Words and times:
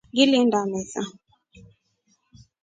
Ngilinda 0.11 0.59
misa. 0.71 1.01